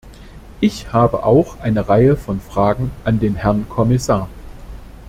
[0.61, 4.29] Ich habe auch eine Reihe von Fragen an den Herrn Kommissar.